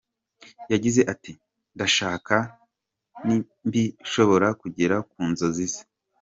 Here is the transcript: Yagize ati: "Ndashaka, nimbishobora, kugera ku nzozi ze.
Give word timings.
Yagize 0.71 1.01
ati: 1.13 1.31
"Ndashaka, 1.75 2.35
nimbishobora, 3.25 4.47
kugera 4.61 4.95
ku 5.09 5.19
nzozi 5.31 5.65
ze. 5.73 5.81